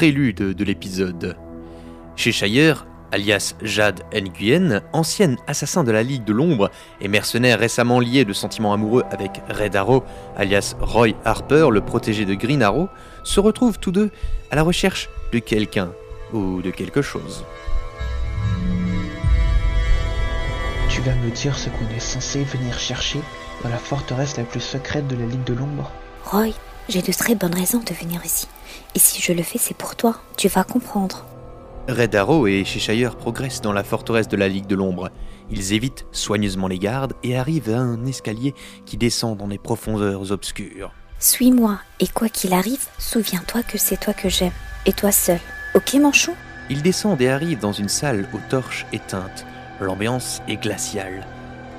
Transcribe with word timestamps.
prélude 0.00 0.54
de 0.56 0.64
l'épisode. 0.64 1.36
Cheshire, 2.16 2.86
alias 3.12 3.54
Jade 3.60 4.00
Nguyen, 4.14 4.80
ancienne 4.94 5.36
assassin 5.46 5.84
de 5.84 5.92
la 5.92 6.02
Ligue 6.02 6.24
de 6.24 6.32
l'Ombre 6.32 6.70
et 7.02 7.08
mercenaire 7.08 7.58
récemment 7.58 8.00
lié 8.00 8.24
de 8.24 8.32
sentiments 8.32 8.72
amoureux 8.72 9.04
avec 9.10 9.42
Red 9.50 9.76
Arrow, 9.76 10.02
alias 10.38 10.74
Roy 10.80 11.08
Harper, 11.26 11.68
le 11.70 11.82
protégé 11.82 12.24
de 12.24 12.32
Green 12.32 12.62
Arrow, 12.62 12.88
se 13.24 13.40
retrouvent 13.40 13.78
tous 13.78 13.92
deux 13.92 14.10
à 14.50 14.56
la 14.56 14.62
recherche 14.62 15.10
de 15.34 15.38
quelqu'un 15.38 15.92
ou 16.32 16.62
de 16.62 16.70
quelque 16.70 17.02
chose. 17.02 17.44
Tu 20.88 21.02
vas 21.02 21.14
me 21.14 21.30
dire 21.30 21.58
ce 21.58 21.68
qu'on 21.68 21.94
est 21.94 22.00
censé 22.00 22.42
venir 22.44 22.78
chercher 22.78 23.20
dans 23.62 23.68
la 23.68 23.76
forteresse 23.76 24.38
la 24.38 24.44
plus 24.44 24.60
secrète 24.60 25.08
de 25.08 25.16
la 25.16 25.26
Ligue 25.26 25.44
de 25.44 25.52
l'Ombre? 25.52 25.90
Roy, 26.24 26.54
j'ai 26.88 27.02
de 27.02 27.12
très 27.12 27.34
bonnes 27.34 27.54
raisons 27.54 27.80
de 27.80 27.94
venir 27.94 28.24
ici. 28.24 28.48
Et 28.94 28.98
si 28.98 29.20
je 29.20 29.32
le 29.32 29.42
fais, 29.42 29.58
c'est 29.58 29.76
pour 29.76 29.96
toi. 29.96 30.20
Tu 30.36 30.48
vas 30.48 30.64
comprendre. 30.64 31.26
Red 31.88 32.14
Arrow 32.14 32.46
et 32.46 32.64
Cheshire 32.64 33.16
progressent 33.16 33.62
dans 33.62 33.72
la 33.72 33.82
forteresse 33.82 34.28
de 34.28 34.36
la 34.36 34.48
Ligue 34.48 34.66
de 34.66 34.74
l'Ombre. 34.74 35.10
Ils 35.50 35.72
évitent 35.72 36.06
soigneusement 36.12 36.68
les 36.68 36.78
gardes 36.78 37.14
et 37.22 37.36
arrivent 37.36 37.70
à 37.70 37.78
un 37.78 38.06
escalier 38.06 38.54
qui 38.86 38.96
descend 38.96 39.36
dans 39.36 39.48
les 39.48 39.58
profondeurs 39.58 40.30
obscures. 40.30 40.92
Suis-moi, 41.18 41.78
et 41.98 42.06
quoi 42.06 42.28
qu'il 42.28 42.52
arrive, 42.52 42.86
souviens-toi 42.98 43.62
que 43.62 43.76
c'est 43.76 43.98
toi 43.98 44.14
que 44.14 44.28
j'aime. 44.28 44.52
Et 44.86 44.92
toi 44.92 45.12
seul. 45.12 45.40
Ok, 45.74 45.94
manchon 45.94 46.34
Ils 46.70 46.82
descendent 46.82 47.20
et 47.20 47.28
arrivent 47.28 47.60
dans 47.60 47.72
une 47.72 47.88
salle 47.88 48.28
aux 48.32 48.40
torches 48.48 48.86
éteintes. 48.92 49.44
L'ambiance 49.80 50.42
est 50.48 50.56
glaciale. 50.56 51.26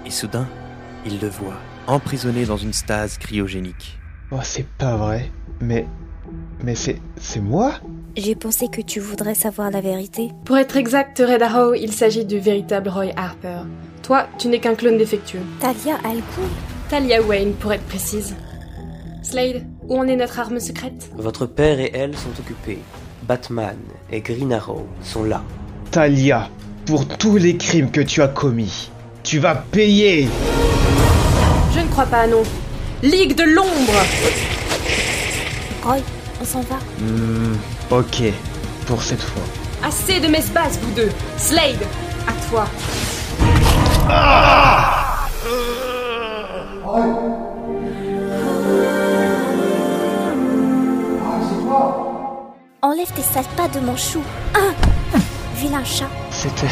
Et 0.05 0.12
soudain, 0.12 0.48
ils 1.05 1.20
le 1.20 1.30
voient, 1.30 1.60
emprisonné 1.88 2.46
dans 2.46 2.58
une 2.58 2.74
stase 2.74 3.18
cryogénique. 3.18 4.01
Oh, 4.34 4.40
c'est 4.44 4.66
pas 4.66 4.95
vrai. 4.95 5.30
Mais. 5.59 5.85
Mais 6.63 6.76
c'est. 6.76 7.02
C'est 7.20 7.41
moi? 7.41 7.73
J'ai 8.16 8.35
pensé 8.35 8.70
que 8.70 8.81
tu 8.81 9.02
voudrais 9.02 9.35
savoir 9.35 9.71
la 9.71 9.81
vérité. 9.81 10.30
Pour 10.45 10.57
être 10.57 10.77
exact, 10.77 11.20
Red 11.20 11.41
Arrow, 11.41 11.73
il 11.73 11.91
s'agit 11.91 12.23
du 12.23 12.40
véritable 12.40 12.90
Roy 12.90 13.12
Harper. 13.18 13.63
Toi, 14.04 14.27
tu 14.38 14.48
n'es 14.48 14.60
qu'un 14.60 14.76
clone 14.76 14.98
défectueux. 14.98 15.41
Talia 15.60 15.96
Al 16.05 16.18
Ghul 16.18 16.49
Talia 16.90 17.21
Wayne, 17.21 17.54
pour 17.54 17.73
être 17.73 17.84
précise. 17.84 18.35
Slade, 19.23 19.65
où 19.88 19.98
en 19.98 20.07
est 20.07 20.15
notre 20.15 20.40
arme 20.40 20.60
secrète? 20.60 21.10
Votre 21.16 21.45
père 21.45 21.79
et 21.79 21.91
elle 21.93 22.16
sont 22.18 22.32
occupés. 22.40 22.79
Batman 23.27 23.77
et 24.12 24.21
Green 24.21 24.51
Arrow 24.51 24.88
sont 25.04 25.23
là. 25.23 25.43
Talia, 25.91 26.49
pour 26.85 27.07
tous 27.07 27.38
les 27.38 27.57
crimes 27.57 27.91
que 27.91 28.01
tu 28.01 28.21
as 28.21 28.27
commis, 28.27 28.91
tu 29.23 29.40
vas 29.40 29.55
payer 29.55 30.27
Je 31.73 31.79
ne 31.79 31.88
crois 31.88 32.05
pas, 32.05 32.27
non. 32.27 32.43
Ligue 33.04 33.35
de 33.35 33.44
l'ombre 33.44 33.94
Roy, 35.84 35.98
on 36.40 36.46
s'en 36.46 36.62
va 36.62 36.76
Hmm, 36.99 37.55
ok, 37.90 38.32
pour 38.85 39.02
cette 39.02 39.21
fois. 39.21 39.41
Assez 39.84 40.20
de 40.20 40.27
mespace, 40.27 40.77
vous 40.82 40.91
deux 40.91 41.10
Slade, 41.38 41.82
à 42.27 42.34
toi 42.49 42.66
Enlève 52.84 53.12
tes 53.16 53.22
sales 53.22 53.46
pas 53.55 53.68
de 53.68 53.79
mon 53.79 53.96
chou. 53.96 54.22
Ah 54.54 55.18
Vilain 55.55 55.84
chat. 55.84 56.10
C'était. 56.32 56.68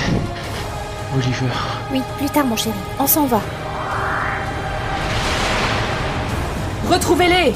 Oliver. 1.16 1.46
Oui, 1.92 2.02
plus 2.18 2.30
tard, 2.30 2.46
mon 2.46 2.56
chéri. 2.56 2.76
On 3.00 3.08
s'en 3.08 3.26
va. 3.26 3.42
Retrouvez-les 6.90 7.54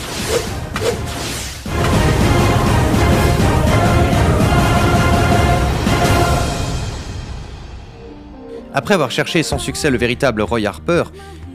Après 8.76 8.94
avoir 8.94 9.10
cherché 9.10 9.42
sans 9.42 9.58
succès 9.58 9.90
le 9.90 9.98
véritable 9.98 10.44
Roy 10.44 10.68
Harper 10.68 11.06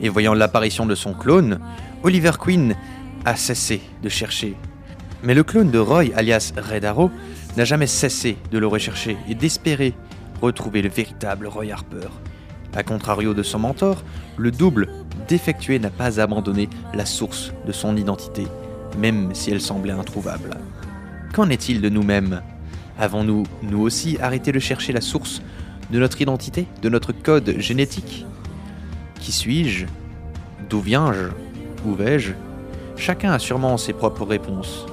et 0.02 0.08
voyant 0.08 0.34
l'apparition 0.34 0.86
de 0.86 0.96
son 0.96 1.14
clone, 1.14 1.60
Oliver 2.02 2.32
Queen 2.40 2.74
a 3.24 3.36
cessé 3.36 3.80
de 4.02 4.08
chercher. 4.08 4.56
Mais 5.22 5.34
le 5.34 5.44
clone 5.44 5.70
de 5.70 5.78
Roy, 5.78 6.06
alias 6.16 6.52
Red 6.56 6.84
Arrow, 6.84 7.12
n'a 7.56 7.64
jamais 7.64 7.86
cessé 7.86 8.38
de 8.50 8.58
le 8.58 8.66
rechercher 8.66 9.16
et 9.28 9.36
d'espérer 9.36 9.94
retrouver 10.42 10.82
le 10.82 10.88
véritable 10.88 11.46
Roy 11.46 11.70
Harper. 11.70 12.08
A 12.74 12.82
contrario 12.84 13.34
de 13.34 13.42
son 13.42 13.58
mentor, 13.58 14.04
le 14.36 14.52
double 14.52 14.88
défectué 15.26 15.78
n'a 15.78 15.90
pas 15.90 16.20
abandonné 16.20 16.68
la 16.94 17.06
source 17.06 17.52
de 17.66 17.72
son 17.72 17.96
identité, 17.96 18.46
même 18.98 19.34
si 19.34 19.50
elle 19.50 19.60
semblait 19.60 19.92
introuvable. 19.92 20.56
Qu'en 21.32 21.50
est-il 21.50 21.80
de 21.80 21.88
nous-mêmes? 21.88 22.42
Avons-nous, 22.98 23.44
nous 23.62 23.80
aussi, 23.80 24.18
arrêté 24.20 24.52
de 24.52 24.58
chercher 24.58 24.92
la 24.92 25.00
source 25.00 25.42
de 25.90 25.98
notre 25.98 26.20
identité, 26.20 26.66
de 26.82 26.88
notre 26.88 27.12
code 27.12 27.54
génétique? 27.58 28.26
Qui 29.20 29.32
suis-je? 29.32 29.86
D'où 30.68 30.80
viens-je? 30.80 31.28
Où 31.86 31.94
vais-je? 31.94 32.32
Chacun 32.96 33.32
a 33.32 33.38
sûrement 33.38 33.76
ses 33.76 33.92
propres 33.92 34.24
réponses. 34.24 34.86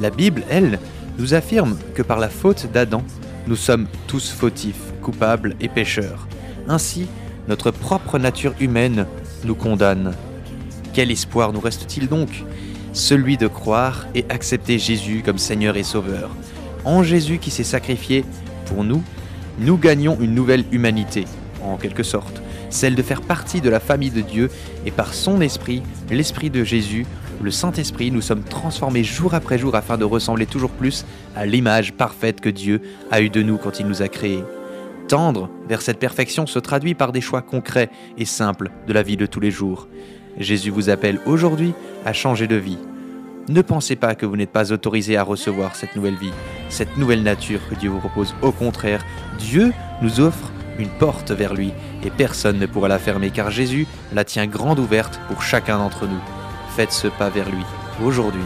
La 0.00 0.10
Bible, 0.10 0.42
elle, 0.48 0.78
nous 1.18 1.34
affirme 1.34 1.76
que 1.94 2.02
par 2.02 2.18
la 2.18 2.30
faute 2.30 2.70
d'Adam, 2.72 3.02
nous 3.46 3.56
sommes 3.56 3.86
tous 4.06 4.30
fautifs, 4.30 4.92
coupables 5.02 5.54
et 5.60 5.68
pécheurs. 5.68 6.26
Ainsi, 6.68 7.06
notre 7.48 7.70
propre 7.70 8.18
nature 8.18 8.54
humaine 8.60 9.06
nous 9.44 9.54
condamne. 9.54 10.12
Quel 10.92 11.10
espoir 11.10 11.52
nous 11.52 11.60
reste-t-il 11.60 12.08
donc? 12.08 12.44
Celui 12.92 13.36
de 13.36 13.46
croire 13.46 14.06
et 14.14 14.26
accepter 14.28 14.78
Jésus 14.78 15.22
comme 15.24 15.38
Seigneur 15.38 15.76
et 15.76 15.82
Sauveur. 15.82 16.30
En 16.84 17.02
Jésus 17.02 17.38
qui 17.38 17.50
s'est 17.50 17.64
sacrifié 17.64 18.24
pour 18.66 18.84
nous, 18.84 19.02
nous 19.58 19.76
gagnons 19.76 20.18
une 20.20 20.34
nouvelle 20.34 20.64
humanité, 20.72 21.24
en 21.62 21.76
quelque 21.76 22.02
sorte, 22.02 22.42
celle 22.70 22.94
de 22.94 23.02
faire 23.02 23.22
partie 23.22 23.60
de 23.60 23.70
la 23.70 23.80
famille 23.80 24.10
de 24.10 24.20
Dieu, 24.20 24.50
et 24.86 24.90
par 24.90 25.14
son 25.14 25.40
esprit, 25.40 25.82
l'esprit 26.10 26.50
de 26.50 26.64
Jésus, 26.64 27.06
le 27.42 27.50
Saint-Esprit, 27.50 28.10
nous 28.10 28.20
sommes 28.20 28.42
transformés 28.42 29.04
jour 29.04 29.34
après 29.34 29.58
jour 29.58 29.74
afin 29.74 29.98
de 29.98 30.04
ressembler 30.04 30.46
toujours 30.46 30.70
plus 30.70 31.04
à 31.34 31.44
l'image 31.44 31.92
parfaite 31.92 32.40
que 32.40 32.48
Dieu 32.48 32.80
a 33.10 33.20
eue 33.20 33.30
de 33.30 33.42
nous 33.42 33.58
quand 33.58 33.80
il 33.80 33.86
nous 33.86 34.02
a 34.02 34.08
créés. 34.08 34.44
Tendre 35.12 35.50
vers 35.68 35.82
cette 35.82 35.98
perfection 35.98 36.46
se 36.46 36.58
traduit 36.58 36.94
par 36.94 37.12
des 37.12 37.20
choix 37.20 37.42
concrets 37.42 37.90
et 38.16 38.24
simples 38.24 38.70
de 38.86 38.94
la 38.94 39.02
vie 39.02 39.18
de 39.18 39.26
tous 39.26 39.40
les 39.40 39.50
jours. 39.50 39.86
Jésus 40.38 40.70
vous 40.70 40.88
appelle 40.88 41.20
aujourd'hui 41.26 41.74
à 42.06 42.14
changer 42.14 42.46
de 42.46 42.56
vie. 42.56 42.78
Ne 43.50 43.60
pensez 43.60 43.94
pas 43.94 44.14
que 44.14 44.24
vous 44.24 44.36
n'êtes 44.36 44.52
pas 44.52 44.72
autorisé 44.72 45.18
à 45.18 45.22
recevoir 45.22 45.76
cette 45.76 45.96
nouvelle 45.96 46.16
vie, 46.16 46.32
cette 46.70 46.96
nouvelle 46.96 47.22
nature 47.22 47.60
que 47.68 47.74
Dieu 47.74 47.90
vous 47.90 47.98
propose. 47.98 48.34
Au 48.40 48.52
contraire, 48.52 49.04
Dieu 49.38 49.74
nous 50.00 50.20
offre 50.20 50.50
une 50.78 50.88
porte 50.88 51.30
vers 51.30 51.52
lui 51.52 51.74
et 52.02 52.08
personne 52.08 52.58
ne 52.58 52.64
pourra 52.64 52.88
la 52.88 52.98
fermer 52.98 53.28
car 53.28 53.50
Jésus 53.50 53.86
la 54.14 54.24
tient 54.24 54.46
grande 54.46 54.78
ouverte 54.78 55.20
pour 55.28 55.42
chacun 55.42 55.76
d'entre 55.76 56.06
nous. 56.06 56.22
Faites 56.74 56.92
ce 56.92 57.08
pas 57.08 57.28
vers 57.28 57.50
lui 57.50 57.64
aujourd'hui. 58.02 58.40